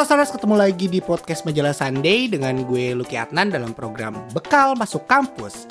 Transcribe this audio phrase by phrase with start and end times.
[0.00, 4.72] Halo Saras, ketemu lagi di podcast Majalah Sunday dengan gue Lucky Adnan dalam program Bekal
[4.72, 5.68] Masuk Kampus.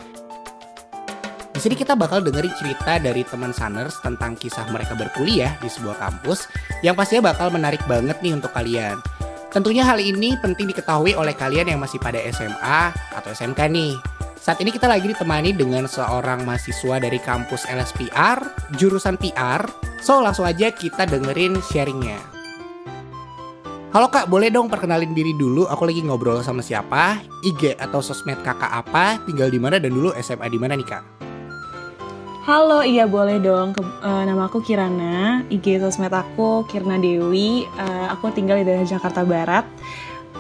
[1.50, 5.98] Di sini kita bakal dengerin cerita dari teman Saners tentang kisah mereka berkuliah di sebuah
[5.98, 6.46] kampus
[6.86, 9.02] yang pastinya bakal menarik banget nih untuk kalian.
[9.50, 13.98] Tentunya hal ini penting diketahui oleh kalian yang masih pada SMA atau SMK nih.
[14.38, 18.46] Saat ini kita lagi ditemani dengan seorang mahasiswa dari kampus LSPR,
[18.78, 19.66] jurusan PR.
[20.06, 22.39] So langsung aja kita dengerin sharingnya.
[23.90, 25.66] Halo kak, boleh dong perkenalin diri dulu.
[25.66, 27.26] Aku lagi ngobrol sama siapa?
[27.42, 29.18] IG atau sosmed kakak apa?
[29.26, 31.02] Tinggal di mana dan dulu SMA di mana nih kak?
[32.46, 33.74] Halo, iya boleh dong.
[33.74, 37.66] Ke, uh, nama aku Kirana, IG sosmed aku Kirna Dewi.
[37.82, 39.66] Uh, aku tinggal di daerah Jakarta Barat,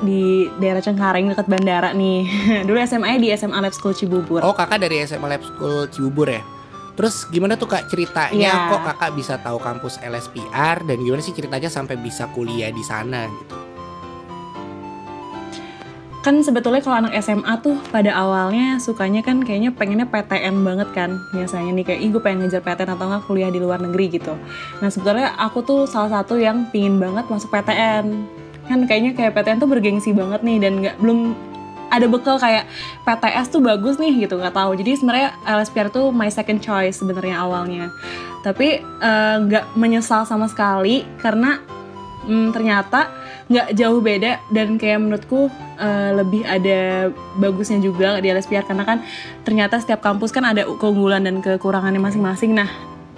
[0.05, 2.29] di daerah Cengkareng dekat bandara nih.
[2.69, 4.45] Dulu SMA di SMA Lab School Cibubur.
[4.45, 6.45] Oh kakak dari SMA Lab School Cibubur ya?
[6.99, 8.75] Terus gimana tuh kak ceritanya Iya.
[8.75, 13.23] kok kakak bisa tahu kampus LSPR dan gimana sih ceritanya sampai bisa kuliah di sana
[13.23, 13.55] gitu?
[16.19, 21.15] Kan sebetulnya kalau anak SMA tuh pada awalnya sukanya kan kayaknya pengennya PTN banget kan.
[21.31, 24.35] Biasanya nih kayak, ih gue pengen ngejar PTN atau nggak kuliah di luar negeri gitu.
[24.83, 28.27] Nah sebetulnya aku tuh salah satu yang pingin banget masuk PTN.
[28.67, 31.31] Kan kayaknya kayak PTN tuh bergengsi banget nih dan nggak belum
[31.89, 32.69] ada bekal kayak
[33.03, 34.77] PTS tuh bagus nih gitu nggak tahu.
[34.77, 37.89] Jadi sebenarnya LSPR tuh my second choice sebenarnya awalnya.
[38.45, 41.59] Tapi eh, nggak menyesal sama sekali karena
[42.29, 43.09] hmm, ternyata
[43.49, 45.49] nggak jauh beda dan kayak menurutku
[45.81, 47.09] eh, lebih ada
[47.41, 49.01] bagusnya juga di LSPR karena kan
[49.41, 52.53] ternyata setiap kampus kan ada keunggulan dan kekurangannya masing-masing.
[52.53, 52.69] Nah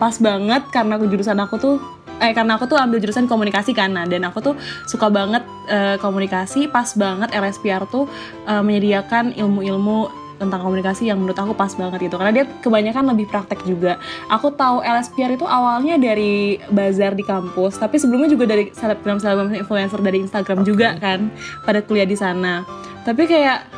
[0.02, 1.75] pas banget karena jurusan aku tuh
[2.22, 3.89] eh karena aku tuh ambil jurusan komunikasi kan.
[3.91, 4.55] Nah, dan aku tuh
[4.86, 6.69] suka banget eh, komunikasi.
[6.69, 8.05] Pas banget LSPR tuh
[8.45, 12.17] eh, menyediakan ilmu-ilmu tentang komunikasi yang menurut aku pas banget gitu.
[12.17, 14.02] Karena dia kebanyakan lebih praktek juga.
[14.30, 19.53] Aku tahu LSPR itu awalnya dari bazar di kampus tapi sebelumnya juga dari selebgram selebgram
[19.53, 21.30] influencer dari Instagram juga kan
[21.61, 22.66] pada kuliah di sana.
[23.05, 23.69] Tapi kayak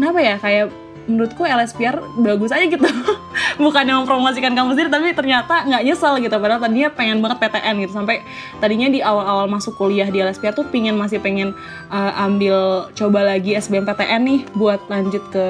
[0.00, 0.36] kenapa ya?
[0.40, 0.72] Kayak
[1.08, 2.84] menurutku LSPR bagus aja gitu
[3.58, 6.32] bukan yang mempromosikan kampus sendiri tapi ternyata nggak nyesel gitu.
[6.32, 7.92] Padahal tadinya pengen banget PTN gitu.
[7.92, 8.22] Sampai
[8.56, 11.52] tadinya di awal-awal masuk kuliah di LSPR tuh pingin masih pengen
[11.90, 15.46] uh, ambil coba lagi SBMPTN nih buat lanjut ke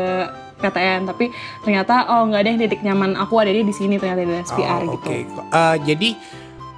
[0.58, 1.30] PTN tapi
[1.62, 4.98] ternyata oh nggak ada yang titik nyaman aku ada di sini ternyata di LSPR Oh,
[4.98, 5.06] gitu.
[5.06, 5.22] Oke,
[5.54, 6.08] Eh, jadi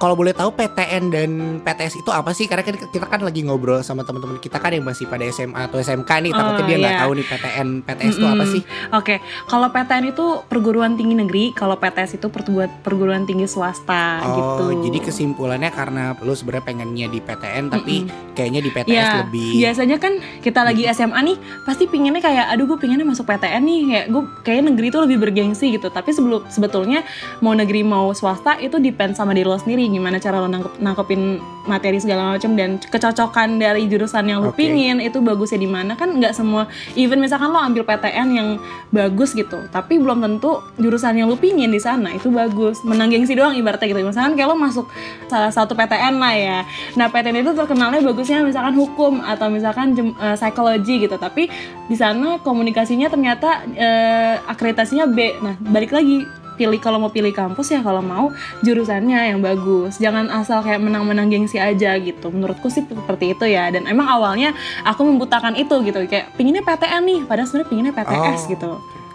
[0.01, 1.29] kalau boleh tahu PTN dan
[1.61, 2.49] PTS itu apa sih?
[2.49, 5.77] Karena kan kita kan lagi ngobrol sama teman-teman kita kan yang masih pada SMA atau
[5.77, 7.01] SMK nih, takutnya Oh, dia nggak iya.
[7.05, 8.53] tahu nih PTN PTS itu apa Mm-mm.
[8.57, 8.61] sih?
[8.97, 14.33] Oke, kalau PTN itu perguruan tinggi negeri, kalau PTS itu perguruan perguruan tinggi swasta Oh,
[14.33, 14.89] gitu.
[14.89, 18.33] jadi kesimpulannya karena lu sebenarnya pengennya di PTN tapi Mm-mm.
[18.33, 22.65] kayaknya di PTS Ya, lebih biasanya kan kita lagi SMA nih pasti pinginnya kayak aduh
[22.65, 26.47] gue pinginnya masuk PTN nih kayak gue kayak negeri itu lebih bergengsi gitu tapi sebelum
[26.47, 27.05] sebetulnya
[27.43, 31.21] mau negeri mau swasta itu depend sama diri lo sendiri gimana cara lo nangkep, nangkepin
[31.67, 34.63] materi segala macam dan kecocokan dari jurusan yang lo Oke.
[34.65, 35.93] pingin itu bagusnya di mana?
[35.99, 36.65] Kan nggak semua
[36.95, 38.49] even misalkan lo ambil PTN yang
[38.89, 42.81] bagus gitu tapi belum tentu jurusan yang lo pingin di sana itu bagus.
[42.87, 44.01] Menang gengsi doang ibaratnya gitu.
[44.01, 44.87] Misalkan kayak lo masuk
[45.27, 46.59] salah satu PTN lah ya.
[46.95, 51.51] Nah PTN itu terkenalnya bagusnya misalkan hukum atau misalkan jem- eh, psikologi gitu, tapi
[51.85, 55.37] di sana komunikasinya ternyata eh, akreditasinya B.
[55.43, 56.23] Nah balik lagi
[56.55, 58.31] pilih kalau mau pilih kampus ya kalau mau
[58.65, 62.31] jurusannya yang bagus, jangan asal kayak menang-menang gengsi aja gitu.
[62.31, 63.69] Menurutku sih seperti itu ya.
[63.71, 68.41] Dan emang awalnya aku membutakan itu gitu, kayak pinginnya PTN nih, padahal sebenarnya pinginnya PTS
[68.41, 68.71] Oh, gitu.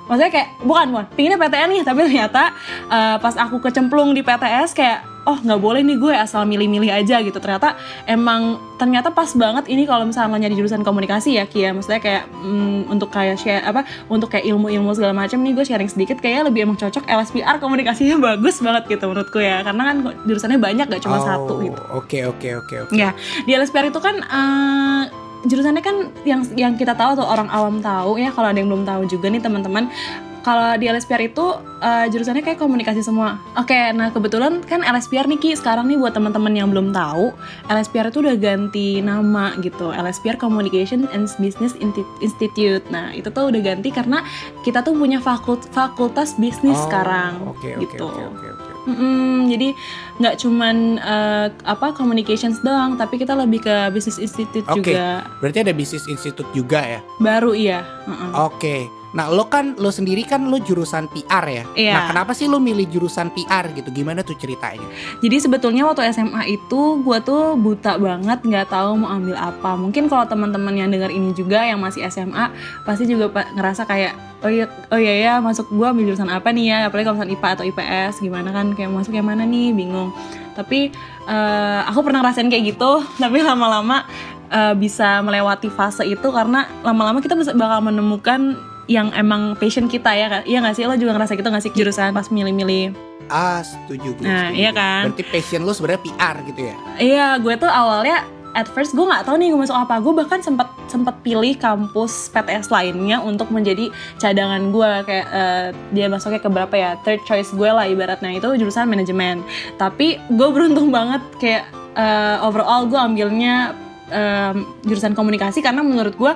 [0.07, 2.43] Maksudnya kayak bukan bukan pinginnya PTN nih tapi ternyata
[2.87, 7.19] eh, pas aku kecemplung di PTS kayak oh nggak boleh nih gue asal milih-milih aja
[7.21, 7.37] gitu.
[7.43, 7.75] Ternyata
[8.07, 11.75] emang ternyata pas banget ini kalau misalnya nyari jurusan komunikasi ya Kia.
[11.75, 15.91] Maksudnya kayak mm, untuk kayak share apa untuk kayak ilmu-ilmu segala macam nih gue sharing
[15.91, 19.67] sedikit kayaknya lebih emang cocok LSPR komunikasinya bagus banget gitu menurutku ya.
[19.67, 21.83] Karena kan jurusannya banyak gak cuma Oh, satu gitu.
[21.91, 22.93] Oke oke oke oke.
[22.95, 23.17] Ya,
[23.49, 25.03] di LSPR itu kan eh,
[25.47, 28.85] jurusannya kan yang yang kita tahu atau orang awam tahu ya kalau ada yang belum
[28.85, 29.87] tahu juga nih teman-teman
[30.47, 33.43] kalau di LSPR itu eh, jurusannya kayak komunikasi semua.
[33.59, 37.35] Oke, nah kebetulan kan LSPR nih Ki sekarang nih buat teman-teman yang belum tahu,
[37.67, 39.91] LSPR itu udah ganti nama gitu.
[39.91, 41.75] LSPR Communication and Business
[42.23, 42.87] Institute.
[42.95, 44.23] Nah, itu tuh udah ganti karena
[44.63, 48.07] kita tuh punya fakult fakultas bisnis Oh, sekarang Oke oke gitu.
[48.07, 48.71] oke oke oke.
[48.87, 49.75] Mm-mm, jadi
[50.23, 54.95] nggak cuman eh, apa communications doang, tapi kita lebih ke business institute Oke.
[54.95, 55.27] juga.
[55.43, 57.01] Berarti ada bisnis institut juga ya?
[57.19, 57.83] Baru iya.
[58.07, 58.31] Mm-mm.
[58.47, 58.87] Oke.
[59.17, 61.65] Nah, lo kan lo sendiri kan lo jurusan PR ya.
[61.73, 61.95] Iya.
[61.97, 63.89] Nah, kenapa sih lo milih jurusan PR gitu?
[63.89, 64.85] Gimana tuh ceritanya?
[65.25, 69.73] Jadi sebetulnya waktu SMA itu gue tuh buta banget, nggak tahu mau ambil apa.
[69.81, 72.53] Mungkin kalau teman-teman yang dengar ini juga yang masih SMA
[72.85, 74.13] pasti juga ngerasa kayak
[74.45, 76.77] oh iya oh iya ya masuk gue ambil jurusan apa nih ya?
[76.93, 80.13] Apalagi kalau misalkan IPA atau IPS gimana kan kayak masuk yang mana nih bingung.
[80.53, 80.93] Tapi
[81.25, 84.05] eh, aku pernah ngerasain kayak gitu, tapi lama-lama
[84.51, 88.55] uh, bisa melewati fase itu karena lama-lama kita bakal menemukan
[88.87, 91.73] yang emang passion kita ya kan iya gak sih lo juga ngerasa gitu gak sih
[91.75, 92.95] jurusan pas milih-milih
[93.27, 94.23] Ah, setuju gue.
[94.23, 94.61] Nah, setuju.
[94.63, 95.11] iya kan?
[95.11, 96.77] Berarti passion lu sebenarnya PR gitu ya?
[96.95, 98.23] Iya, gue tuh awalnya
[98.57, 99.99] at first gue nggak tahu nih gue masuk apa.
[99.99, 103.91] Gue bahkan sempat sempat pilih kampus PTS lainnya untuk menjadi
[104.23, 108.47] cadangan gue kayak uh, dia masuknya ke berapa ya third choice gue lah ibaratnya itu
[108.57, 109.43] jurusan manajemen.
[109.77, 111.65] Tapi gue beruntung banget kayak
[111.99, 113.75] uh, overall gue ambilnya
[114.11, 116.33] um, jurusan komunikasi karena menurut gue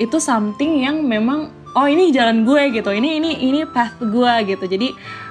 [0.00, 2.90] itu something yang memang oh ini jalan gue gitu.
[2.90, 4.64] Ini ini ini path gue gitu.
[4.66, 4.88] Jadi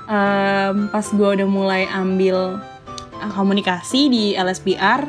[0.08, 2.60] um, pas gue udah mulai ambil
[3.20, 5.08] uh, komunikasi di LSPR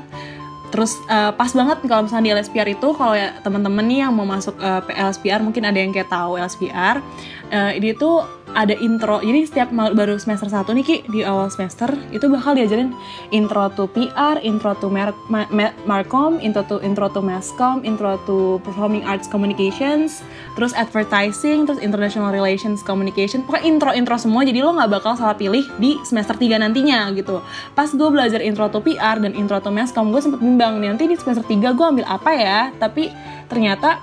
[0.70, 4.22] terus uh, pas banget kalau misalnya di LSPR itu kalau ya teman-teman nih yang mau
[4.22, 7.02] masuk uh, LSPR mungkin ada yang kayak tahu LSPR
[7.50, 8.22] uh, ini tuh
[8.54, 12.90] ada intro jadi setiap baru semester 1 nih Ki di awal semester itu bakal diajarin
[13.30, 18.18] intro to PR, intro to Mar Ma Ma Marcom, intro to intro to Masscom, intro
[18.26, 20.22] to Performing Arts Communications,
[20.58, 23.46] terus advertising, terus international relations communication.
[23.46, 27.42] Pokoknya intro-intro semua jadi lo nggak bakal salah pilih di semester 3 nantinya gitu.
[27.74, 31.06] Pas gue belajar intro to PR dan intro to Masscom gue sempet bimbang nih nanti
[31.06, 33.12] di semester 3 gue ambil apa ya, tapi
[33.46, 34.02] ternyata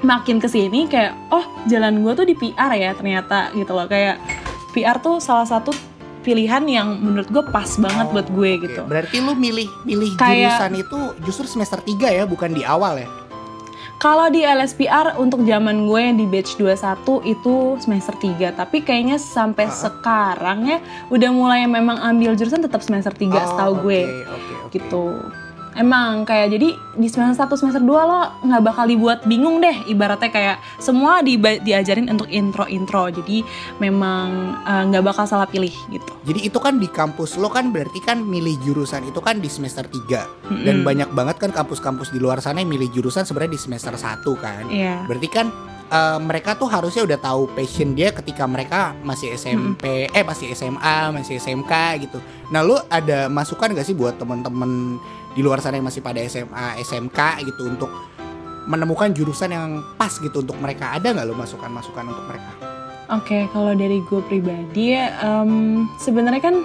[0.00, 4.18] makin ke sini kayak oh jalan gue tuh di PR ya ternyata gitu loh kayak
[4.70, 5.74] PR tuh salah satu
[6.20, 8.62] pilihan yang menurut gue pas banget Oh, buat gue oke.
[8.64, 8.80] gitu.
[8.84, 13.08] Berarti lu milih milih Kayak- jurusan itu justru semester 3 ya, bukan di awal ya?
[13.96, 19.66] Kalau di LSPR untuk zaman gue di batch 21 itu semester 3, tapi kayaknya sampai
[19.66, 19.74] Ah.
[19.74, 20.78] sekarang ya
[21.08, 24.00] udah mulai memang ambil jurusan tetap semester 3 Oh, setahu oke, gue.
[24.04, 24.28] oke,
[24.60, 24.70] oke.
[24.70, 25.04] Gitu.
[25.78, 30.26] Emang kayak jadi di semester 1 semester 2 lo nggak bakal dibuat bingung deh ibaratnya
[30.26, 33.06] kayak semua di, diajarin untuk intro-intro.
[33.14, 33.46] Jadi
[33.78, 36.12] memang eh, nggak bakal salah pilih gitu.
[36.26, 39.86] Jadi itu kan di kampus lo kan berarti kan milih jurusan itu kan di semester
[39.86, 40.86] 3 Dan Mm-mm.
[40.86, 44.66] banyak banget kan kampus-kampus di luar sana yang milih jurusan sebenarnya di semester 1 kan
[44.66, 45.06] Iya.
[45.06, 45.46] Berarti kan
[45.88, 51.14] eh, mereka tuh harusnya udah tahu passion dia ketika mereka masih SMP, eh masih SMA,
[51.14, 51.72] masih SMK
[52.02, 52.18] gitu.
[52.50, 54.98] Nah, lu ada masukan gak sih buat temen-temen
[55.38, 57.86] di luar sana yang masih pada SMA, SMK gitu untuk
[58.66, 60.98] menemukan jurusan yang pas gitu untuk mereka?
[60.98, 62.50] Ada nggak lu masukan-masukan untuk mereka?
[63.14, 66.56] Oke, kalau dari gue pribadi, em, sebenarnya kan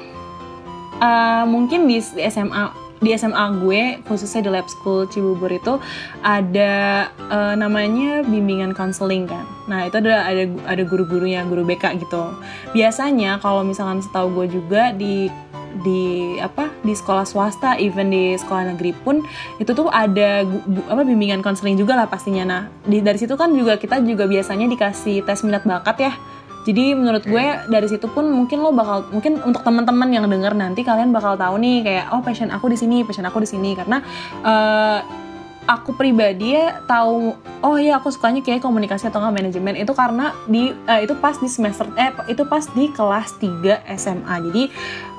[0.98, 5.78] eh, mungkin di SMA di SMA gue khususnya di lab school Cibubur itu
[6.24, 9.46] ada eh, namanya bimbingan counseling kan.
[9.70, 12.34] Nah itu ada ada ada guru-gurunya guru BK gitu.
[12.74, 15.30] Biasanya kalau misalkan setahu gue juga di
[15.82, 19.26] di apa di sekolah swasta even di sekolah negeri pun
[19.58, 22.46] itu tuh ada bu- apa bimbingan konseling juga lah pastinya.
[22.46, 26.14] Nah di, dari situ kan juga kita juga biasanya dikasih tes minat bakat ya.
[26.64, 30.88] Jadi menurut gue dari situ pun mungkin lo bakal mungkin untuk teman-teman yang denger nanti
[30.88, 33.76] kalian bakal tahu nih kayak oh passion aku di sini passion aku di sini.
[33.76, 34.00] Karena
[34.48, 35.23] eh,
[35.68, 40.36] aku pribadi ya tahu oh ya aku sukanya kayak komunikasi atau nggak manajemen itu karena
[40.48, 44.64] di eh, itu pas di semester eh itu pas di kelas 3 SMA jadi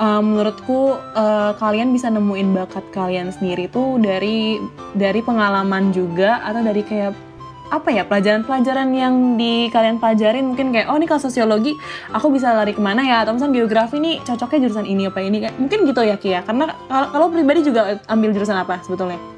[0.00, 4.61] eh, menurutku eh, kalian bisa nemuin bakat kalian sendiri tuh dari
[4.93, 7.17] dari pengalaman juga atau dari kayak
[7.64, 10.46] apa ya pelajaran-pelajaran yang di kalian pelajarin.
[10.52, 11.75] Mungkin kayak oh ini kalau sosiologi
[12.12, 13.26] aku bisa lari ke mana ya?
[13.26, 15.43] Atau misalnya geografi nih cocoknya jurusan ini apa ini?
[15.58, 16.46] Mungkin gitu ya Kia.
[16.46, 19.34] Karena kalau pribadi juga ambil jurusan apa sebetulnya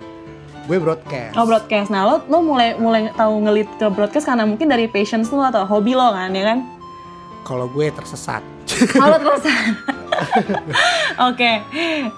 [0.67, 1.33] Gue broadcast.
[1.35, 1.89] Oh broadcast.
[1.89, 5.63] Nah lo lo mulai mulai tahu ngelit ke broadcast karena mungkin dari passions lo atau
[5.63, 6.59] hobi lo kan ya kan?
[7.43, 8.43] Kalau gue tersesat.
[8.99, 9.47] Oh lo terus.
[11.23, 11.51] Oke.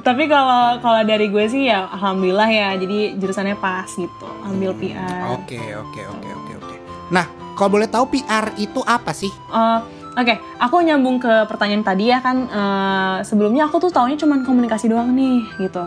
[0.01, 2.69] Tapi kalau kalau dari gue sih ya alhamdulillah ya.
[2.75, 4.27] Jadi jurusannya pas gitu.
[4.43, 5.29] Ambil PR.
[5.35, 6.75] Oke, oke, oke, oke, oke.
[7.09, 9.31] Nah, kalau boleh tahu PR itu apa sih?
[9.31, 9.81] Eh,
[10.19, 12.43] Oke, aku nyambung ke pertanyaan tadi ya kan.
[12.43, 15.85] eh, sebelumnya aku tuh taunya cuma komunikasi doang nih gitu.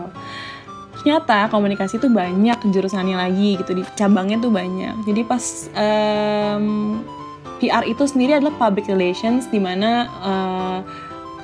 [1.02, 5.02] Ternyata komunikasi tuh banyak jurusannya lagi gitu di cabangnya tuh banyak.
[5.02, 5.42] Jadi pas
[5.74, 7.02] em,
[7.58, 10.78] PR itu sendiri adalah public relations di mana eh,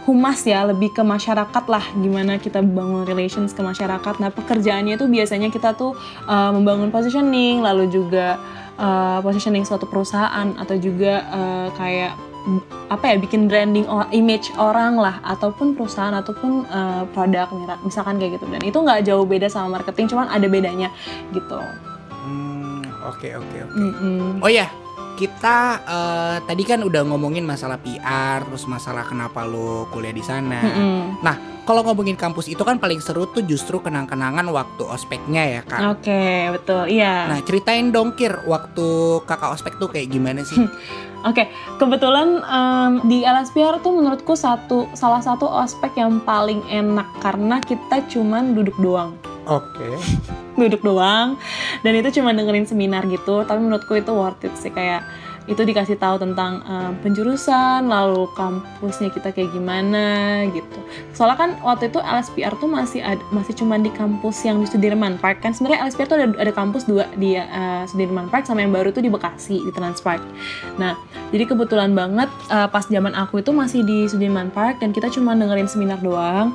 [0.06, 4.14] humas ya lebih ke masyarakat lah gimana kita bangun relations ke masyarakat.
[4.22, 5.98] Nah pekerjaannya tuh biasanya kita tuh
[6.30, 8.38] eh, membangun positioning lalu juga
[8.78, 12.27] eh, positioning suatu perusahaan atau juga eh, kayak
[12.88, 13.85] apa ya bikin branding
[14.16, 17.49] image orang lah ataupun perusahaan ataupun eh, produk
[17.85, 20.88] misalkan kayak gitu dan itu nggak jauh beda sama marketing cuman ada bedanya
[21.37, 21.61] gitu.
[22.25, 23.85] Hmm, oke, oke, oke.
[24.40, 24.73] Oh ya,
[25.18, 30.62] kita eh, tadi kan udah ngomongin masalah PR, terus masalah kenapa lo kuliah di sana.
[30.62, 31.21] Mm-mm.
[31.68, 36.00] Kalau ngomongin kampus itu kan paling seru tuh justru kenang-kenangan waktu ospeknya ya kak.
[36.00, 37.28] Oke betul iya.
[37.28, 40.57] Nah ceritain dong Kir, waktu kakak ospek tuh kayak gimana sih?
[41.26, 41.50] Oke,
[41.82, 48.06] kebetulan em, di LSPR tuh menurutku satu salah satu ospek yang paling enak karena kita
[48.06, 49.18] cuman duduk doang.
[49.48, 49.96] Oke.
[50.60, 51.40] Duduk doang.
[51.84, 53.42] dan itu cuma dengerin seminar gitu.
[53.48, 54.68] Tapi menurutku itu worth it sih.
[54.70, 55.08] Kayak
[55.48, 60.78] itu dikasih tahu tentang um, penjurusan lalu kampusnya kita kayak gimana gitu.
[61.16, 65.16] Soalnya kan waktu itu LSPR tuh masih ada, masih cuma di kampus yang di Sudirman
[65.16, 65.40] Park.
[65.40, 68.92] Kan sebenarnya LSPR tuh ada ada kampus dua di uh, Sudirman Park sama yang baru
[68.92, 70.20] tuh di Bekasi di Transpark
[70.76, 70.94] nah
[71.32, 75.32] jadi kebetulan banget uh, pas zaman aku itu masih di Sudirman Park dan kita cuma
[75.32, 76.52] dengerin seminar doang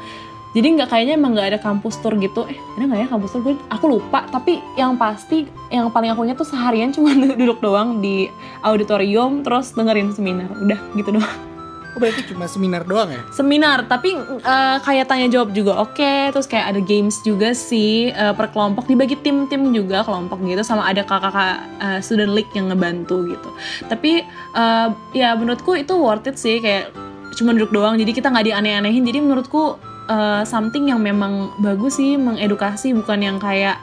[0.53, 3.41] jadi nggak kayaknya emang nggak ada kampus tour gitu eh ada nggak ya kampus tour
[3.41, 8.29] gue aku lupa tapi yang pasti yang paling aku tuh seharian cuma duduk doang di
[8.61, 11.53] auditorium terus dengerin seminar udah gitu doang
[11.93, 13.21] Oh berarti cuma seminar doang ya?
[13.29, 15.93] Seminar, tapi uh, kayak tanya jawab juga oke.
[15.93, 16.33] Okay.
[16.33, 20.89] Terus kayak ada games juga sih uh, per kelompok dibagi tim-tim juga kelompok gitu sama
[20.89, 23.49] ada kakak-kakak uh, student league yang ngebantu gitu.
[23.85, 24.25] Tapi
[24.57, 26.89] uh, ya menurutku itu worth it sih kayak
[27.37, 27.93] cuma duduk doang.
[28.01, 29.05] Jadi kita nggak dianeh-anehin.
[29.05, 29.77] Jadi menurutku
[30.09, 33.79] uh, something yang memang bagus sih mengedukasi bukan yang kayak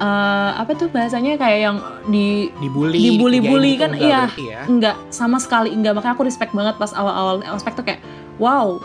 [0.00, 1.76] uh, apa tuh bahasanya kayak yang
[2.08, 3.92] di dibully dibully-bully kan?
[3.96, 4.28] iya.
[4.36, 4.60] ya.
[4.68, 5.96] enggak sama sekali enggak.
[5.96, 8.00] Makanya aku respect banget pas awal-awal aspek tuh kayak
[8.36, 8.76] wow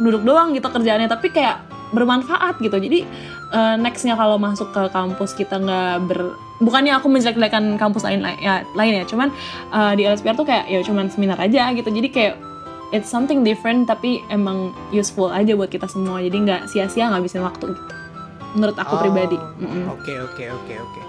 [0.00, 2.78] duduk doang gitu kerjaannya tapi kayak bermanfaat gitu.
[2.78, 3.02] Jadi
[3.50, 6.20] uh, nextnya kalau masuk ke kampus kita nggak ber
[6.60, 9.04] bukannya aku menjelek-jelekan kampus lain ya lain ya.
[9.06, 9.28] Cuman
[9.74, 11.90] uh, di LSPR tuh kayak ya cuman seminar aja gitu.
[11.90, 12.49] Jadi kayak
[12.90, 16.22] it's something different tapi emang useful aja buat kita semua.
[16.22, 17.74] Jadi nggak sia-sia ngabisin waktu.
[17.74, 18.00] Gitu
[18.54, 19.38] menurut aku oh, pribadi.
[19.90, 21.00] Oke oke oke oke.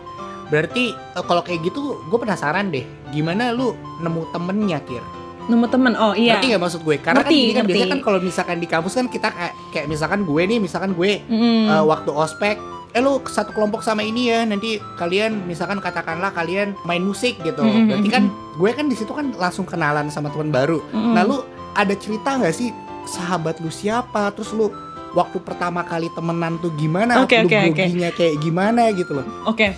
[0.51, 2.85] Berarti uh, kalau kayak gitu gue penasaran deh.
[3.09, 3.73] Gimana lu
[4.03, 5.01] nemu temennya kir?
[5.49, 5.93] Nemu temen?
[5.97, 6.37] Oh iya.
[6.37, 6.97] Ngerti gak maksud gue?
[7.01, 9.87] Karena ngerti, kan gini kan biasanya kan kalau misalkan di kampus kan kita kayak, kayak
[9.89, 11.65] misalkan gue nih misalkan gue mm.
[11.71, 12.57] uh, waktu ospek
[12.91, 17.63] eh lu satu kelompok sama ini ya nanti kalian misalkan katakanlah kalian main musik gitu.
[17.63, 17.87] Mm -hmm.
[17.87, 18.23] berarti kan
[18.59, 20.83] gue kan di situ kan langsung kenalan sama teman baru.
[20.91, 21.13] Mm -hmm.
[21.15, 21.39] nah lu
[21.75, 22.69] ada cerita nggak sih
[23.07, 24.69] sahabat lu siapa terus lu
[25.11, 28.11] waktu pertama kali temenan tuh gimana okay, lu okay, okay.
[28.15, 29.75] kayak gimana gitu loh oke okay.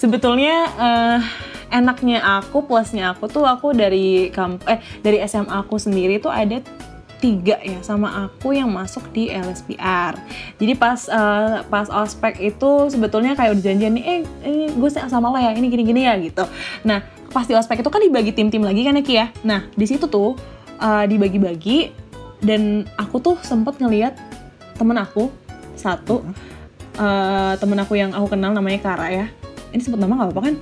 [0.00, 1.18] sebetulnya uh,
[1.70, 6.58] enaknya aku plusnya aku tuh aku dari kamp eh dari SMA aku sendiri tuh ada
[7.20, 10.16] tiga ya sama aku yang masuk di LSPR.
[10.56, 15.28] Jadi pas uh, pas ospek itu sebetulnya kayak udah janjian nih, eh ini gue sama
[15.28, 16.48] lo ya, ini gini-gini ya gitu.
[16.88, 19.26] Nah pas di ospek itu kan dibagi tim-tim lagi kan ya Ki ya.
[19.44, 20.34] Nah di situ tuh
[20.80, 21.92] uh, dibagi-bagi.
[22.40, 24.16] Dan aku tuh sempet ngeliat
[24.80, 25.28] temen aku
[25.76, 26.24] satu
[26.96, 29.26] uh, temen aku yang aku kenal namanya Kara ya.
[29.70, 30.56] Ini sebut nama nggak apa-apa kan?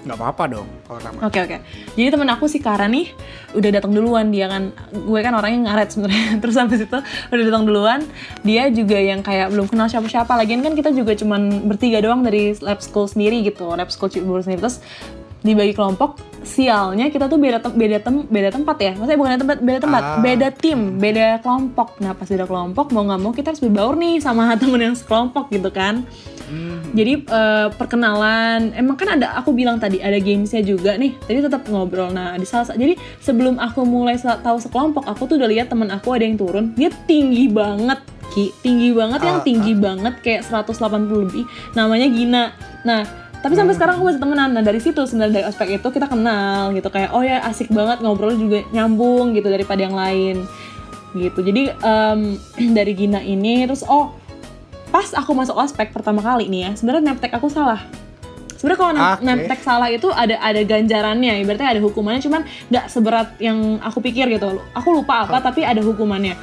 [0.00, 1.18] Nggak apa-apa dong kalau nama.
[1.28, 1.56] Oke okay, oke.
[1.60, 1.60] Okay.
[1.92, 3.12] jadi temen aku si Kara nih
[3.52, 4.32] udah datang duluan.
[4.32, 6.26] Dia kan gue kan orangnya ngaret sebenarnya.
[6.42, 6.98] Terus habis itu
[7.28, 8.00] udah datang duluan.
[8.40, 10.32] Dia juga yang kayak belum kenal siapa-siapa.
[10.40, 14.40] Lagian kan kita juga cuman bertiga doang dari lab school sendiri gitu lab school Cibubur
[14.40, 14.64] sendiri.
[14.64, 14.80] Terus
[15.40, 18.92] dibagi kelompok sialnya kita tuh beda tem beda tem beda tempat ya.
[18.96, 20.18] Maksudnya bukan tempat beda tempat ah.
[20.24, 22.00] beda tim beda kelompok.
[22.00, 25.52] Nah pas beda kelompok mau nggak mau kita harus berbaur nih sama temen yang sekelompok
[25.52, 26.04] gitu kan.
[26.50, 26.82] Hmm.
[26.98, 31.62] jadi uh, perkenalan emang kan ada aku bilang tadi ada gamesnya juga nih tadi tetap
[31.70, 32.10] ngobrol.
[32.10, 36.10] Nah di salah jadi sebelum aku mulai tahu sekelompok aku tuh udah lihat temen aku
[36.10, 36.74] ada yang turun.
[36.74, 39.78] Dia tinggi banget Ki, tinggi banget yang ah, tinggi uh.
[39.78, 41.44] banget kayak 180 lebih
[41.74, 42.44] namanya Gina.
[42.86, 44.52] Nah tapi sampai sekarang aku masih temenan.
[44.52, 46.92] Nah dari situ sebenarnya dari aspek itu kita kenal gitu.
[46.92, 50.44] Kayak oh ya asik banget ngobrol juga nyambung gitu daripada yang lain.
[51.16, 51.40] Gitu.
[51.40, 52.36] Jadi um,
[52.76, 54.12] dari Gina ini terus oh
[54.92, 57.80] pas aku masuk ospek pertama kali nih ya sebenarnya neptek aku salah.
[58.60, 59.24] Sebenarnya kalau okay.
[59.24, 61.40] neptek salah itu ada ada ganjarannya.
[61.48, 64.60] Berarti ada hukumannya cuman nggak seberat yang aku pikir gitu.
[64.76, 65.44] Aku lupa apa oh.
[65.48, 66.36] tapi ada hukumannya.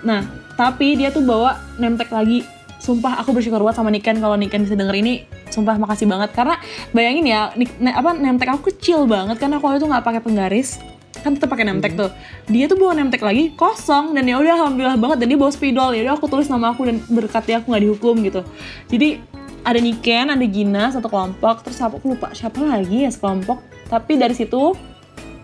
[0.00, 0.24] Nah
[0.56, 2.40] tapi dia tuh bawa nemtek lagi
[2.88, 5.28] sumpah aku bersyukur banget sama Niken kalau Niken bisa denger ini.
[5.52, 6.32] Sumpah makasih banget.
[6.32, 6.56] Karena
[6.96, 9.36] bayangin ya ne, apa nemtek aku kecil banget.
[9.36, 10.80] Karena aku itu nggak pakai penggaris.
[11.20, 12.00] Kan tetap pakai nemtek hmm.
[12.00, 12.10] tuh.
[12.48, 14.16] Dia tuh bawa nemtek lagi kosong.
[14.16, 15.16] Dan ya udah alhamdulillah banget.
[15.20, 15.92] Dan dia bawa spidol.
[15.92, 18.40] Ya udah aku tulis nama aku dan berkatnya aku nggak dihukum gitu.
[18.88, 19.20] Jadi
[19.68, 21.68] ada Niken ada Gina satu kelompok.
[21.68, 23.60] Terus aku lupa siapa lagi ya sekelompok.
[23.92, 24.72] Tapi dari situ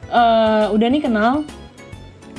[0.09, 1.45] uh, udah nih kenal.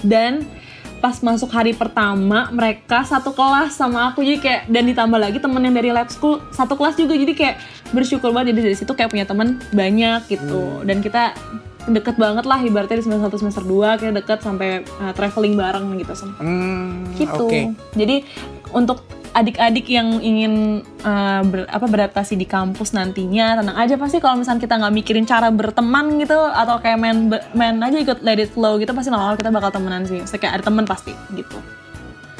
[0.01, 0.64] Dan
[1.05, 4.25] pas masuk hari pertama mereka satu kelas sama aku.
[4.25, 7.13] Jadi kayak dan ditambah lagi temen yang dari lab school satu kelas juga.
[7.13, 7.61] Jadi kayak
[7.93, 10.81] bersyukur banget jadi dari situ kayak punya temen banyak gitu.
[10.81, 10.81] Hmm.
[10.89, 11.37] dan kita
[11.85, 15.93] deket banget lah ibaratnya di semester 1 semester 2 kayak deket sampai uh, traveling bareng
[16.01, 17.45] gitu sempat hmm, gitu.
[17.45, 17.69] okay.
[17.93, 18.25] jadi
[18.73, 19.05] untuk
[19.35, 23.99] adik-adik yang ingin uh, ber, apa beradaptasi di kampus nantinya tenang aja.
[23.99, 28.23] Pasti kalau misalnya kita nggak mikirin cara berteman gitu atau kayak main main aja ikut
[28.23, 30.23] let it flow gitu pasti lama-lama kita bakal temenan sih.
[30.39, 31.59] Kayak ada temen pasti gitu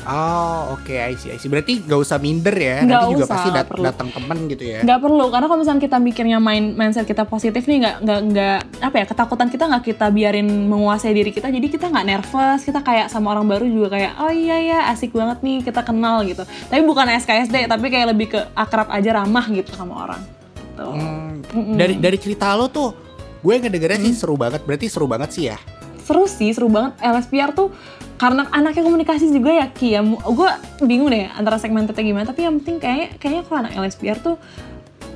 [0.06, 1.50] Oh oke, okay, I see, I see.
[1.50, 3.84] Berarti gak usah minder ya, gak nanti juga pasti dat perlu.
[3.90, 4.80] datang temen gitu ya.
[4.86, 8.60] Gak perlu, karena kalau misalnya kita mikirnya main mindset kita positif nih, gak, gak, gak
[8.86, 12.86] apa ya ketakutan kita gak kita biarin menguasai diri kita, jadi kita gak nervous, kita
[12.86, 16.46] kayak sama orang baru juga kayak oh iya ya asik banget nih kita kenal gitu.
[16.46, 20.22] Tapi bukan SKSD, tapi kayak lebih ke akrab aja ramah gitu sama orang.
[20.22, 20.86] gitu.
[20.86, 22.94] Hmm, dari dari cerita lo tuh
[23.42, 24.62] gue ngedengernya sih seru banget.
[24.70, 25.58] Berarti seru banget sih ya.
[26.06, 27.74] seru sih seru banget LSPR tuh
[28.16, 30.02] karena anaknya komunikasi juga ya Ki ya.
[30.06, 30.50] Gue
[30.84, 34.36] bingung deh antara segmentednya gimana tapi yang penting kayak kayaknya kalau anak LSPR tuh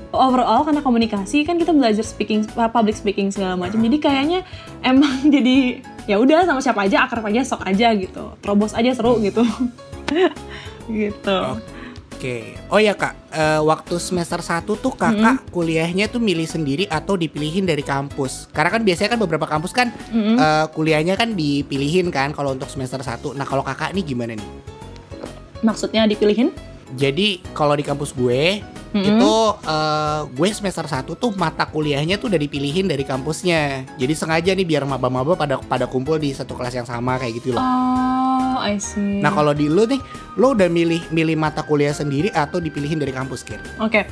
[0.10, 3.80] overall karena komunikasi kan kita belajar speaking public speaking segala macam.
[3.80, 4.40] Jadi kayaknya
[4.84, 8.36] emang jadi ya udah sama siapa aja akrab aja sok aja gitu.
[8.44, 9.44] Terobos aja seru gitu.
[10.90, 11.38] Gitu
[12.20, 12.60] Oke.
[12.68, 17.64] Oh ya kak, eh, waktu semester 1 tuh kakak kuliahnya tuh milih sendiri atau dipilihin
[17.64, 18.52] dari kampus?
[18.52, 20.36] Karena kan biasanya kan beberapa kampus kan Mm-mm.
[20.36, 23.40] eh, kuliahnya kan dipilihin kan kalau untuk semester 1.
[23.40, 24.52] Nah kalau kakak nih gimana nih?
[25.64, 26.52] maksudnya dipilihin
[26.96, 29.06] Jadi kalau di kampus gue Mm-mm.
[29.16, 29.34] itu
[29.64, 33.88] eh, gue semester 1 tuh mata kuliahnya tuh udah dipilihin dari kampusnya.
[33.96, 37.56] Jadi sengaja nih biar maba-maba pada pada kumpul di satu kelas yang sama kayak gitu
[37.56, 37.64] loh.
[37.64, 38.29] oh
[38.70, 39.98] I see Nah kalau di lu nih,
[40.38, 43.58] lo udah milih milih mata kuliah sendiri atau dipilihin dari kampus kir?
[43.82, 44.06] Oke,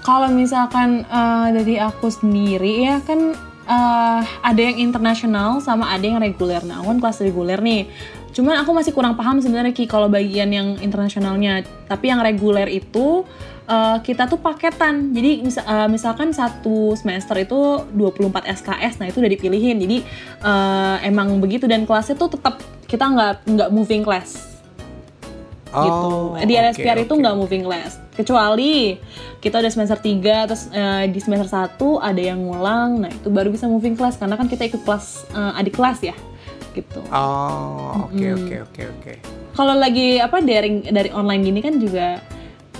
[0.00, 3.36] kalau misalkan eh, dari aku sendiri ya kan
[3.68, 6.64] eh, ada yang internasional sama ada yang reguler.
[6.64, 7.86] Nah, aku kan kelas reguler nih.
[8.30, 11.66] Cuman aku masih kurang paham sebenarnya Ki kalau bagian yang internasionalnya.
[11.90, 13.26] Tapi yang reguler itu
[13.70, 15.14] eh, kita tuh paketan.
[15.14, 19.78] Jadi misa- eh, misalkan satu semester itu 24 SKS, nah itu udah dipilihin.
[19.78, 20.02] Jadi
[20.42, 24.50] eh, emang begitu dan kelasnya tuh tetap kita nggak nggak moving class
[25.70, 26.10] gitu.
[26.42, 28.02] Di LSPR Oh, oke, itu nggak moving class.
[28.10, 28.98] Kecuali
[29.38, 33.06] kita udah semester 3 terus eh, di semester 1 ada yang ngulang.
[33.06, 36.16] Nah, itu baru bisa moving class karena kan kita ikut kelas eh, adik kelas ya.
[36.74, 37.00] Gitu.
[37.10, 39.12] Oh, oke oke oke oke.
[39.50, 42.18] Kalau lagi apa daring dari online gini kan juga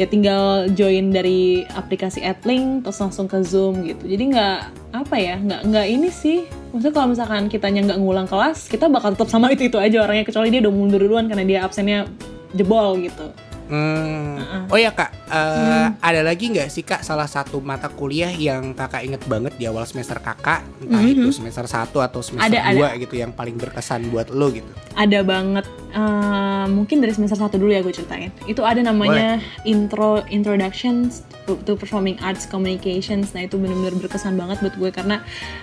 [0.00, 4.09] ya tinggal join dari aplikasi Adlink terus langsung ke Zoom gitu.
[4.09, 4.59] Jadi nggak
[4.97, 6.49] apa ya, nggak nggak ini sih.
[6.73, 10.25] Maksudnya kalau misalkan kitanya nggak ngulang kelas, kita bakal tetap sama itu itu aja orangnya
[10.25, 12.09] kecuali dia udah mundur duluan karena dia absennya
[12.57, 13.28] jebol gitu.
[13.71, 14.67] Hmm.
[14.67, 15.95] Oh ya kak, eh, Hmm.
[15.97, 19.83] ada lagi nggak sih kak salah satu mata kuliah yang kakak inget banget di awal
[19.83, 21.11] semester kakak, entah Mhm.
[21.17, 24.67] itu semester 1 atau semester Ada, 2 gitu yang paling berkesan buat lo gitu.
[24.91, 30.21] ada banget eh, mungkin dari semester satu dulu ya gue ceritain itu ada namanya intro
[30.28, 35.17] introductions to, performing arts communications nah itu benar-benar berkesan banget buat gue karena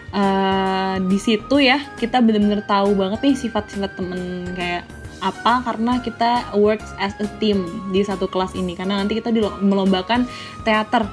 [0.10, 4.20] eh, di situ ya kita benar-benar tahu banget nih sifat-sifat temen
[4.54, 4.84] kayak
[5.19, 10.30] apa karena kita works as a team di satu kelas ini karena nanti kita melombakan
[10.62, 11.06] teater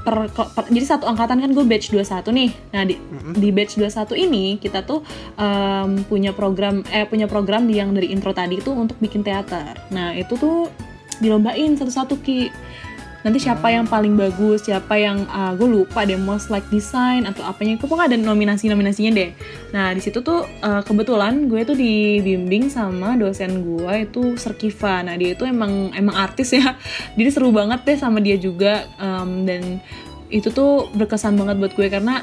[0.00, 3.32] per, per- jadi satu angkatan kan gue batch 21 nih nah di, Mhm.
[3.36, 5.04] di batch 21 ini kita tuh
[5.36, 9.76] em, punya program eh punya program yang dari intro tadi itu untuk bikin teater.
[9.92, 10.72] Nah, itu tuh
[11.20, 12.48] dilombain satu-satu Ki.
[13.20, 17.44] Nanti siapa yang paling bagus, siapa yang ah, gue lupa deh most like design atau
[17.44, 19.30] apanya itu pokoknya ada nominasi-nominasinya deh.
[19.76, 25.04] Nah, di situ tuh eh, kebetulan gue tuh dibimbing sama dosen gue itu Serkiva.
[25.04, 26.76] Nah, dia itu emang emang artis ya.
[27.18, 29.62] Jadi seru banget deh sama dia juga em, dan
[30.30, 32.22] itu tuh berkesan banget buat gue karena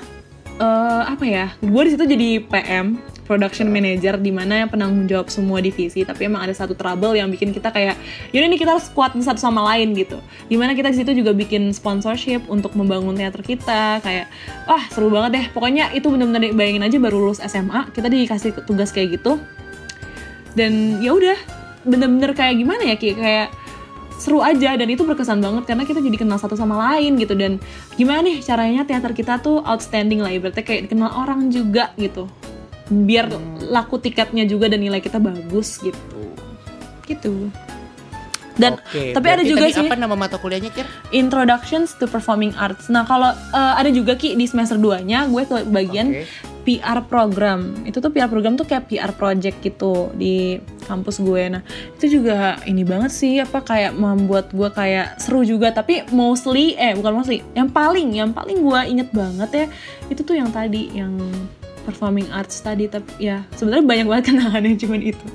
[0.60, 1.54] eh, apa ya?
[1.62, 6.32] Gue di situ jadi PM production manager di mana yang penanggung jawab semua divisi tapi
[6.32, 8.00] emang ada satu trouble yang bikin kita kayak
[8.32, 10.24] yaudah nih kita harus kuat satu sama lain gitu.
[10.48, 14.32] Di mana kita di situ juga bikin sponsorship untuk membangun teater kita kayak
[14.66, 15.46] wah seru banget deh.
[15.52, 19.38] Pokoknya itu bener-bener bayangin aja baru lulus SMA kita dikasih tugas kayak gitu.
[20.56, 21.38] Dan ya udah
[21.86, 23.48] bener-bener kayak gimana ya kayak
[24.18, 27.38] seru aja dan itu berkesan banget karena kita jadi kenal satu sama lain gitu.
[27.38, 27.62] Dan
[27.96, 32.26] gimana nih caranya teater kita tuh outstanding lah ibaratnya kayak dikenal orang juga gitu.
[32.90, 33.30] Biar
[33.68, 36.02] laku tiketnya juga dan nilai kita bagus gitu.
[37.06, 37.54] Gitu.
[38.58, 40.90] Dan Oke, tapi ada juga sih apa nama mata kuliahnya kir?
[41.14, 42.90] introductions to performing arts.
[42.90, 46.26] Nah kalau eh, ada juga ki di semester 2 nya gue ke bagian.
[46.68, 47.80] PR program.
[47.88, 51.48] Itu tuh PR program tuh kayak PR project gitu di kampus gue.
[51.48, 51.64] Nah
[51.96, 55.72] itu juga ini banget sih apa kayak membuat gue kayak seru juga.
[55.72, 59.66] Tapi mostly eh bukan mostly yang paling yang paling gue inget banget ya
[60.12, 61.16] itu tuh yang tadi yang
[61.88, 62.92] performing arts tadi.
[62.92, 65.28] Tapi ya sebenarnya banyak banget kenangannya cuman itu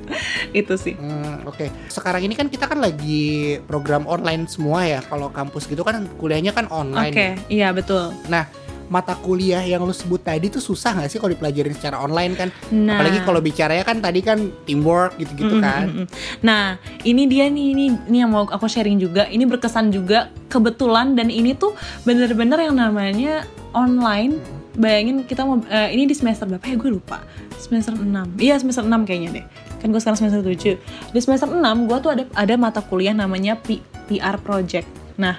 [0.53, 1.01] itu sih.
[1.01, 5.01] Hmm, Oke, sekarang ini kan kita kan lagi program online semua ya.
[5.01, 7.41] Kalau kampus gitu kan kuliahnya kan oke online.
[7.49, 8.13] iya betul.
[8.29, 8.45] Nah,
[8.93, 12.49] mata kuliah yang lu sebut tadi tuh susah nggak sih kalau dipelajarin secara online kan?
[12.69, 15.83] nah Apalagi kalau bicaranya kan tadi kan teamwork gitu-gitu Mm, kan.
[15.83, 16.09] mm, mm, mm.
[16.43, 19.25] Nah, ini dia nih, ini, ini yang mau aku sharing juga.
[19.27, 24.37] Ini berkesan juga kebetulan dan ini tuh bener-bener yang namanya online.
[24.73, 27.25] Bayangin kita mau eh, ini di semester berapa ya gue lupa.
[27.55, 28.09] Semester 6.
[28.37, 29.45] Iya, semester 6 kayaknya deh.
[29.79, 30.77] Kan gue sekarang semester 7.
[31.09, 34.85] Di semester 6 gue tuh ada ada mata kuliah namanya P- PR project.
[35.15, 35.37] Nah,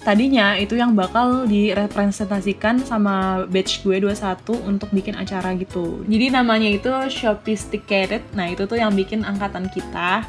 [0.00, 6.02] tadinya itu yang bakal direpresentasikan sama batch gue 21 untuk bikin acara gitu.
[6.08, 8.24] Jadi namanya itu Sophisticated.
[8.32, 10.24] Nah, itu tuh yang bikin angkatan kita.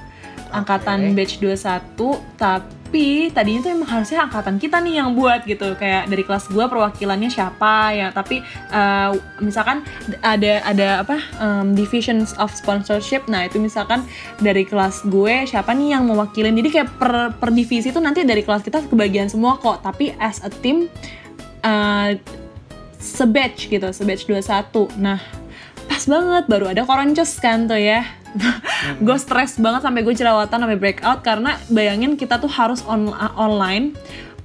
[0.52, 1.96] Angkatan batch 21
[2.36, 5.80] tapi tadinya tuh emang harusnya angkatan kita nih yang buat gitu.
[5.80, 8.12] Kayak dari kelas gue perwakilannya siapa ya.
[8.12, 9.88] Tapi uh, misalkan
[10.20, 13.24] ada ada apa um, divisions of sponsorship.
[13.32, 14.04] Nah itu misalkan
[14.44, 16.52] dari kelas gue siapa nih yang mewakilin.
[16.52, 19.80] Jadi kayak per per divisi itu nanti dari kelas kita kebagian semua kok.
[19.88, 20.92] Tapi as a team
[21.64, 22.12] uh,
[23.02, 25.18] sebatch gitu sebatch 21 nah
[25.92, 28.08] pas banget baru ada koronces kan tuh ya.
[28.32, 29.04] Hmm.
[29.04, 33.92] gue stres banget sampai gue jerawatan sampai breakout karena bayangin kita tuh harus on online.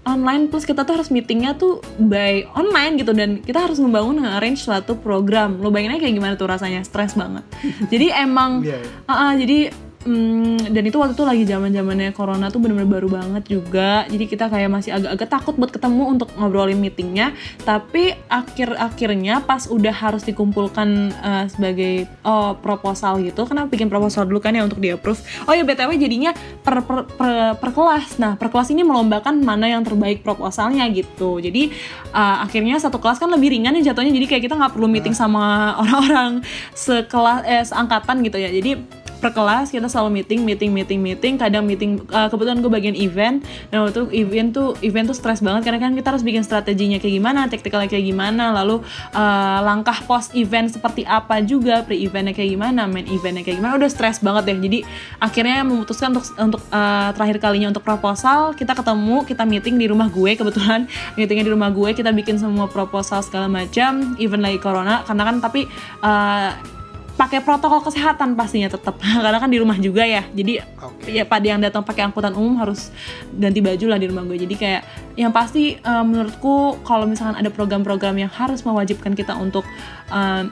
[0.06, 4.62] Online plus kita tuh harus meetingnya tuh by online gitu dan kita harus membangun arrange
[4.66, 5.62] suatu program.
[5.62, 6.82] Lo bayangin aja kayak gimana tuh rasanya?
[6.82, 7.46] Stres banget.
[7.94, 9.06] Jadi emang yeah, yeah.
[9.06, 9.59] Uh, uh, jadi
[10.07, 14.07] Hmm, dan itu waktu itu lagi zaman zamannya corona tuh bener-bener baru banget juga.
[14.07, 17.35] Jadi kita kayak masih agak-agak takut buat ketemu untuk ngobrolin meetingnya.
[17.66, 24.38] Tapi akhir-akhirnya pas udah harus dikumpulkan uh, sebagai oh, proposal gitu kenapa bikin proposal dulu
[24.38, 25.19] kan ya untuk di approve
[25.51, 26.31] oh ya btw jadinya
[26.62, 28.23] per, per, per, per kelas.
[28.23, 31.42] Nah per kelas ini melombakan mana yang terbaik proposalnya gitu.
[31.42, 31.75] Jadi
[32.14, 34.14] uh, akhirnya satu kelas kan lebih ringan ya jatuhnya.
[34.14, 36.47] Jadi kayak kita nggak perlu meeting sama orang-orang
[36.79, 38.55] sekelas eh seangkatan gitu ya.
[38.55, 41.35] Jadi per kelas kita selalu meeting meeting meeting meeting.
[41.40, 43.42] Kadang meeting uh, kebetulan gue bagian event.
[43.72, 47.14] Dan waktu event tuh event tuh stres banget karena kan kita harus bikin strateginya kayak
[47.16, 48.85] gimana taktikalnya kayak gimana lalu
[49.16, 53.81] uh, langkah post event seperti apa juga pre eventnya kayak gimana main eventnya kayak gimana.
[53.81, 54.59] Udah stres banget deh.
[54.61, 54.79] Jadi
[55.18, 60.09] akhirnya memutuskan untuk untuk uh, terakhir kalinya untuk proposal kita ketemu kita meeting di rumah
[60.12, 60.88] gue kebetulan.
[61.16, 65.02] Meetingnya di rumah gue kita bikin semua proposal segala macam event lagi corona.
[65.07, 65.64] Karena kan tapi
[66.05, 66.76] uh,
[67.16, 70.22] pakai protokol kesehatan pastinya tetap karena kan di rumah juga ya.
[70.37, 71.16] Jadi okay.
[71.20, 72.92] ya pada yang datang pakai angkutan umum harus
[73.33, 74.37] ganti baju lah di rumah gue.
[74.37, 74.83] Jadi kayak
[75.16, 79.64] yang pasti uh, menurutku kalau misalkan ada program-program yang harus mewajibkan kita untuk
[80.12, 80.44] uh,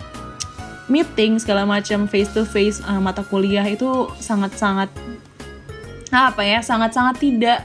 [0.88, 4.92] meeting segala macam face to face uh, mata kuliah itu sangat-sangat
[6.14, 7.60] apa ya sangat-sangat tidak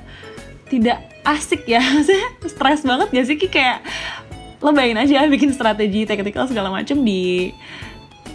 [0.67, 1.81] tidak asik ya.
[2.51, 3.37] Stres banget gak sih?
[3.47, 3.83] Kayak
[4.59, 7.55] lo bayangin aja bikin strategi teknikal segala macam di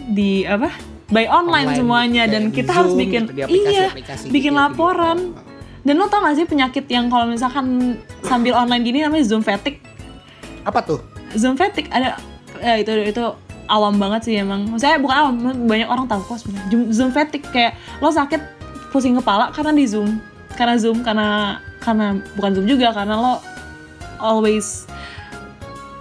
[0.09, 0.69] di apa?
[1.05, 4.61] By online, online semuanya dan kita Zoom, harus bikin gitu, aplikasi, iya aplikasi bikin gitu,
[4.61, 5.17] laporan.
[5.21, 5.53] Gitu.
[5.85, 7.93] dan lo tau gak sih penyakit yang kalau misalkan
[8.25, 9.77] sambil online gini namanya zoom fatigue?
[10.65, 10.97] Apa tuh?
[11.37, 12.17] Zoom fatigue ada
[12.57, 13.21] ya itu itu
[13.69, 14.65] awam banget sih emang.
[14.81, 15.35] Saya bukan awam
[15.69, 16.89] banyak orang tahu kok sebenarnya.
[16.89, 18.41] Zoom fatigue kayak lo sakit
[18.89, 20.17] pusing kepala karena di zoom.
[20.57, 23.33] Karena zoom karena karena bukan zoom juga karena lo
[24.17, 24.89] always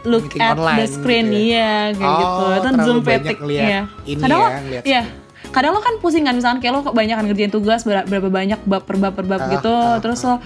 [0.04, 1.44] look Meeting at the screen gitu ya?
[1.44, 2.44] iya kayak oh, gitu.
[2.44, 3.80] Itu zoom fatigue iya.
[4.20, 4.48] kadang ya, lo
[4.84, 5.02] iya.
[5.50, 8.96] kadang lo kan pusing kan misalkan kayak lo kebanyakan ngerjain tugas berapa banyak bab per
[9.00, 10.38] bab per bab uh, gitu uh, terus lo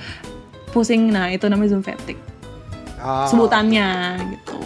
[0.71, 2.21] pusing nah itu namanya zoom fatigue
[3.03, 4.59] oh, sebutannya gitu.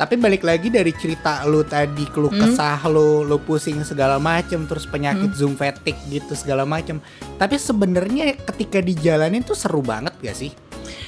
[0.00, 2.40] Tapi balik lagi dari cerita lo tadi keluh hmm?
[2.40, 5.36] kesah lo lo pusing segala macem terus penyakit hmm?
[5.36, 7.04] zoom fatigue gitu segala macem.
[7.36, 10.56] Tapi sebenarnya ketika dijalanin tuh seru banget gak sih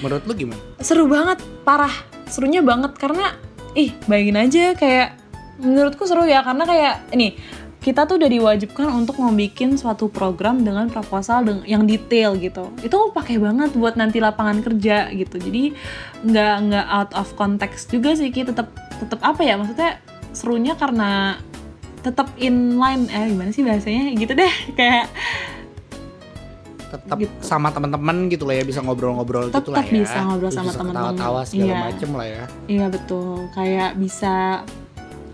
[0.03, 0.61] menurut lo gimana?
[0.83, 1.95] Seru banget parah.
[2.27, 3.39] Serunya banget karena
[3.79, 5.17] ih bayangin aja kayak
[5.63, 7.39] menurutku seru ya karena kayak ini
[7.83, 12.71] kita tuh udah diwajibkan untuk membuat suatu program dengan proposal yang detail gitu.
[12.79, 15.43] Itu pakai banget buat nanti lapangan kerja gitu.
[15.43, 15.75] Jadi
[16.23, 18.71] nggak nggak out of context juga sih kita tetap
[19.03, 19.99] tetap apa ya maksudnya
[20.31, 21.43] serunya karena
[22.07, 24.15] tetap inline eh gimana sih bahasanya?
[24.15, 25.11] Gitu deh kayak
[26.93, 27.33] tetap gitu.
[27.41, 29.93] sama teman-teman gitu lah ya bisa ngobrol-ngobrol gitu lah ya.
[30.05, 31.17] bisa ngobrol sama teman-teman.
[31.17, 31.81] Tawa-tawa segala iya.
[31.89, 32.45] macem lah ya.
[32.69, 33.49] Iya betul.
[33.57, 34.61] Kayak bisa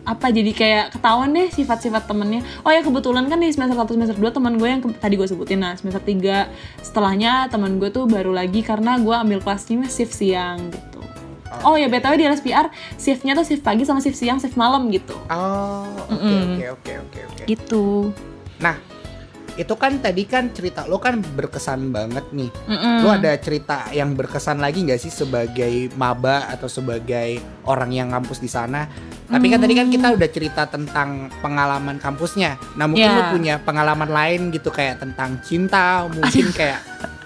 [0.09, 4.17] apa jadi kayak ketahuan deh sifat-sifat temennya oh ya kebetulan kan di semester 1 semester
[4.17, 6.49] 2 teman gue yang tadi gue sebutin nah semester 3
[6.81, 11.05] setelahnya teman gue tuh baru lagi karena gue ambil kelasnya shift siang gitu
[11.61, 14.89] oh, oh ya btw di LSPR shiftnya tuh shift pagi sama shift siang shift malam
[14.89, 18.09] gitu oh oke oke oke oke gitu
[18.65, 18.81] nah
[19.59, 22.47] itu kan tadi kan cerita lo kan berkesan banget nih.
[22.71, 23.03] Mm-mm.
[23.03, 28.39] Lo ada cerita yang berkesan lagi nggak sih sebagai maba atau sebagai orang yang kampus
[28.39, 28.87] di sana?
[29.27, 32.55] Tapi kan tadi kan kita udah cerita tentang pengalaman kampusnya.
[32.79, 33.19] Nah mungkin yeah.
[33.19, 36.81] lo punya pengalaman lain gitu kayak tentang cinta, mungkin kayak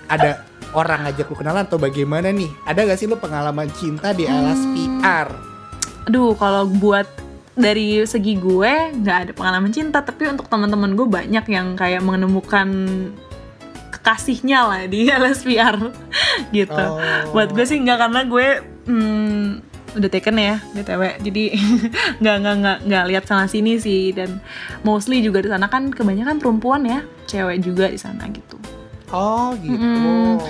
[0.09, 0.43] ada
[0.73, 2.49] orang ngajak lo kenalan atau bagaimana nih?
[2.65, 5.29] Ada gak sih lo pengalaman cinta di LSPR?
[5.29, 6.09] Hmm.
[6.09, 7.07] Aduh, kalau buat
[7.53, 12.69] dari segi gue nggak ada pengalaman cinta tapi untuk teman-teman gue banyak yang kayak menemukan
[13.93, 15.77] kekasihnya lah di LSPR
[16.51, 16.73] gitu.
[16.73, 16.99] Oh.
[17.37, 18.47] buat gue sih nggak karena gue
[18.89, 19.45] hmm,
[19.93, 21.45] udah taken ya btw jadi
[22.25, 24.17] nggak nggak nggak nggak lihat sana sini sih.
[24.17, 24.41] Dan
[24.81, 28.57] mostly juga di sana kan kebanyakan perempuan ya cewek juga di sana gitu.
[29.13, 29.77] Oh gitu.
[29.77, 30.41] Mm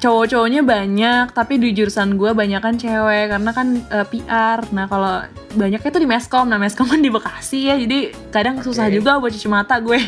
[0.00, 4.88] cowok-cowoknya banyak tapi di jurusan gue banyak kan cewek karena kan uh, eh, PR nah
[4.88, 5.22] kalau
[5.54, 8.96] banyaknya tuh di meskom nah meskom kan di Bekasi ya jadi kadang susah okay.
[8.96, 10.00] juga buat cuci mata gue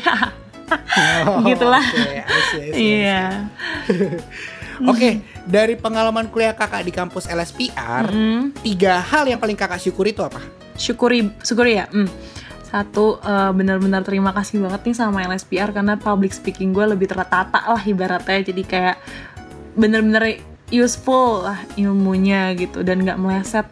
[1.28, 2.24] oh, gitulah okay.
[2.72, 3.24] iya
[4.83, 8.50] Oke, dari pengalaman kuliah kakak di kampus LSPR, Mm-mm.
[8.66, 10.42] tiga hal yang paling kakak syukuri itu apa?
[10.76, 12.09] syukuri syukuri ya hmm.
[12.66, 17.61] satu eh, benar-benar terima kasih banget nih sama LSPR karena public speaking gue lebih tertata
[17.68, 18.96] lah ibaratnya jadi kayak
[19.77, 20.41] bener-bener
[20.73, 23.69] useful lah ilmunya gitu dan nggak meleset.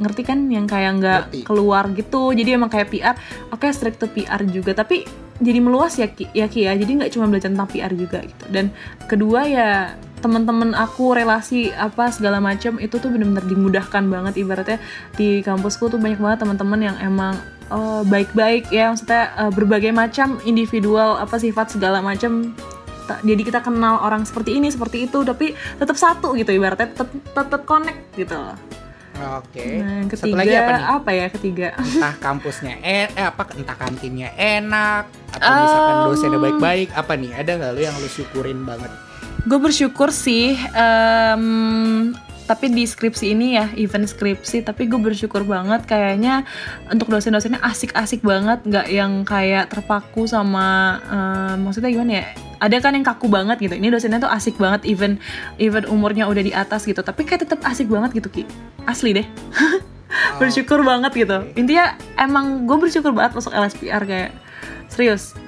[0.00, 2.32] Ngerti kan yang kayak nggak keluar gitu?
[2.32, 3.16] Jadi emang kayak PR
[3.52, 4.76] oke strict to PR juga.
[4.76, 5.04] Tapi
[5.40, 6.76] jadi meluas ya Ki ya, Ki, ya.
[6.76, 8.44] jadi nggak cuma belajar tentang PR juga gitu.
[8.52, 8.68] Dan
[9.08, 14.44] kedua ya teman-teman aku relasi apa segala macam itu tuh bener-bener dimudahkan banget.
[14.44, 14.78] Ibaratnya
[15.16, 17.34] di kampusku tuh banyak banget teman-teman yang emang
[17.72, 18.92] eh, baik-baik ya.
[18.92, 22.52] Maksudnya eh, berbagai macam individual apa sifat segala macam
[23.10, 27.10] Ta- jadi kita kenal orang seperti ini seperti itu tapi tetap satu gitu ibaratnya tetap
[27.10, 28.54] tetap connect gitu loh.
[29.20, 29.84] Oke.
[29.84, 30.84] Nah, Satu ketiga lagi apa nih?
[30.86, 31.66] apa ya ketiga?
[31.76, 37.30] Entah kampusnya en eh apa entah kantinnya enak atau misalkan Um, dosennya baik-baik apa nih?
[37.36, 38.88] Ada nggak lu yang lu syukurin banget?
[39.44, 41.44] Gue bersyukur sih, em,
[42.50, 46.42] tapi di skripsi ini ya, event skripsi, tapi gue bersyukur banget kayaknya
[46.90, 52.26] untuk dosen-dosennya asik-asik banget, nggak yang kayak terpaku sama, em, maksudnya gimana ya?
[52.58, 53.78] Ada kan yang kaku banget gitu.
[53.78, 55.22] Ini dosennya tuh asik banget, even
[55.62, 58.42] even umurnya udah di atas gitu, tapi kayak tetap asik banget gitu ki.
[58.82, 59.26] Asli deh.
[60.42, 61.38] bersyukur banget gitu.
[61.54, 64.34] Intinya emang gue bersyukur banget masuk LSPR kayak
[64.90, 65.38] serius,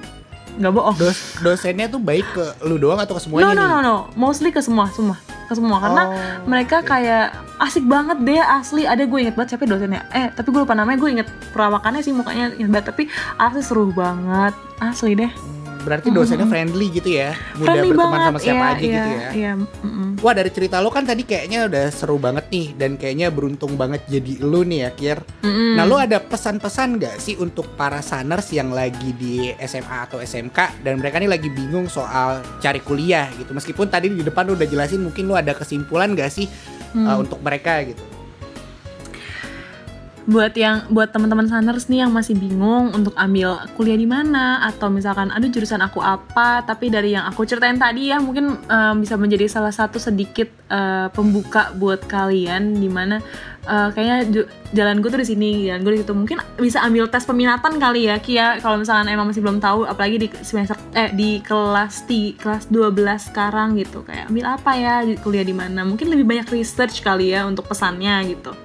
[0.53, 0.95] nggak bohong.
[0.95, 4.49] Dos dosennya tuh baik ke lu doang atau ke semuanya No no no no, mostly
[4.49, 5.17] ke semua semua.
[5.43, 5.77] Ke semua.
[5.77, 6.87] Karena Oh, mereka oke.
[6.87, 8.83] kayak asik banget deh asli.
[8.83, 10.01] Ada gue inget banget siapa dosennya?
[10.09, 10.97] Eh tapi gue lupa namanya.
[10.97, 12.85] Gue inget perawakannya sih mukanya inget banget.
[12.89, 13.03] Tapi
[13.35, 14.53] asli seru banget.
[14.79, 15.29] Asli deh.
[15.29, 15.52] Hmm,
[15.83, 19.11] Berarti dosennya friendly gitu ya, mudah friendly berteman banget sama siapa iya, aja iya, gitu
[19.11, 19.29] ya.
[19.35, 20.09] iya, mm-mm.
[20.23, 24.01] Wah dari cerita lo kan tadi kayaknya udah seru banget nih dan kayaknya beruntung banget
[24.07, 25.19] jadi lu nih ya Kir.
[25.43, 25.75] Mm-mm.
[25.75, 30.81] Nah lu ada pesan-pesan gak sih untuk para saners yang lagi di SMA atau SMK
[30.81, 33.51] dan mereka nih lagi bingung soal cari kuliah gitu.
[33.51, 36.47] Meskipun tadi di depan lu udah jelasin mungkin lu ada kesimpulan gak sih
[36.93, 37.09] Hmm.
[37.09, 38.01] uh, untuk mereka gitu.
[40.23, 44.87] Buat yang buat teman-teman saners nih yang masih bingung untuk ambil kuliah di mana atau
[44.87, 46.63] misalkan aduh jurusan aku apa?
[46.63, 51.11] Tapi dari yang aku ceritain tadi ya mungkin eh, bisa menjadi salah satu sedikit eh,
[51.11, 53.19] pembuka buat kalian di mana
[53.67, 56.13] eh, kayaknya jalan gue tuh di sini jalan gue di situ.
[56.15, 58.63] Mungkin bisa ambil tes peminatan kali ya Kia.
[58.63, 62.95] Kalau misalkan emang masih belum tahu apalagi di semester eh di kelas di kelas 12
[63.27, 64.07] sekarang gitu.
[64.07, 65.83] Kayak ambil apa ya kuliah di mana?
[65.83, 68.55] Mungkin lebih banyak research kali ya untuk pesannya gitu.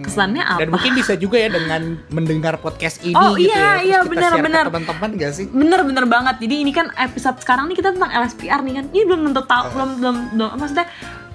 [0.00, 0.58] Kesannya apa?
[0.58, 4.00] Dan mungkin bisa juga ya dengan mendengar podcast ini Oh, gitu iya, ya.
[4.02, 4.64] Terus iya, kita ke benar.
[4.68, 5.46] teman-teman gak sih?
[5.46, 6.36] Bener-bener banget.
[6.38, 8.84] Jadi ini kan episode sekarang nih kita tentang LSPR nih kan.
[8.90, 9.72] Ini belum tentu tahu, Eh.
[9.72, 10.86] belum belum belum maksudnya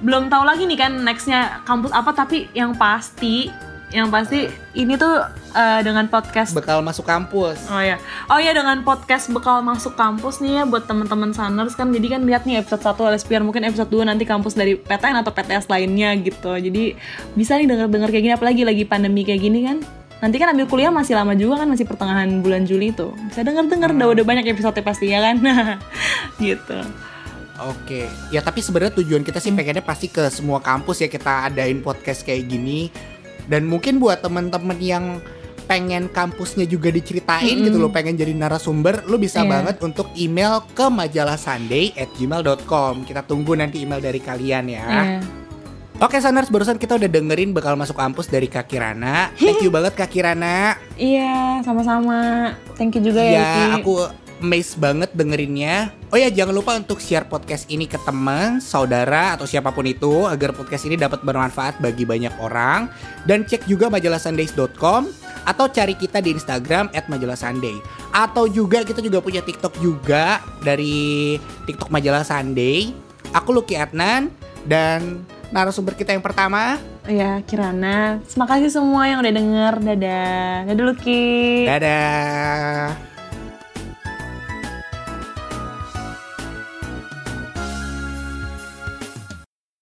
[0.01, 2.11] belum tahu lagi nih kan nextnya kampus apa.
[2.11, 3.47] Tapi yang pasti,
[3.91, 6.55] yang pasti ini tuh eh, dengan podcast.
[6.55, 7.67] Bekal masuk kampus.
[7.67, 7.99] Oh ya,
[8.31, 11.91] oh ya dengan podcast bekal masuk kampus nih ya buat teman-teman saners kan.
[11.91, 15.31] Jadi kan lihat nih episode 1 LSPR mungkin episode 2 nanti kampus dari PTN atau
[15.35, 16.55] PTS lainnya gitu.
[16.55, 16.95] Jadi
[17.35, 19.77] bisa nih denger-denger kayak gini apalagi lagi pandemi kayak gini kan.
[20.21, 23.11] Nanti kan ambil kuliah masih lama juga kan masih pertengahan bulan Juli itu.
[23.27, 25.35] Bisa denger-denger udah udah banyak episode pastinya kan.
[26.45, 26.79] gitu.
[27.61, 31.77] Oke, ya tapi sebenarnya tujuan kita sih pengennya pasti ke semua kampus ya kita adain
[31.85, 32.89] podcast kayak gini.
[33.45, 35.05] Dan mungkin buat temen-temen yang
[35.63, 37.65] pengen kampusnya juga diceritain Mm-mm.
[37.65, 39.49] gitu loh, pengen jadi narasumber, lu bisa Iya.
[39.49, 43.07] banget untuk email ke majalah Sunday at gmail.com.
[43.07, 44.83] Kita tunggu nanti email dari kalian ya.
[44.83, 45.03] Iya.
[45.97, 49.29] Oke Saners, barusan kita udah dengerin bakal masuk kampus dari Kak Kirana.
[49.37, 50.73] Thank you banget Kak Kirana.
[50.97, 52.51] Iya, sama-sama.
[52.73, 53.63] Thank you juga ya, Ya, Iki.
[53.79, 53.93] aku
[54.41, 55.93] amazed banget dengerinnya.
[56.09, 60.25] Oh ya, jangan lupa untuk share podcast ini ke teman, saudara, atau siapa pun itu
[60.27, 62.89] agar podcast ini dapat bermanfaat bagi banyak orang.
[63.23, 65.07] Dan cek juga majalahsundays.com
[65.45, 67.77] atau cari kita di Instagram at majalah Sunday.
[68.11, 71.37] Atau juga kita juga punya TikTok juga dari
[71.69, 72.91] TikTok Majalah Sunday.
[73.31, 74.27] Aku Lucky Adnan
[74.67, 75.23] dan
[75.53, 76.77] narasumber kita yang pertama.
[77.07, 78.21] Iya, Kirana.
[78.27, 79.73] Terima kasih semua yang udah denger.
[79.81, 80.55] Dadah.
[80.69, 81.23] Dadah, Lucky.
[81.65, 83.10] Dadah.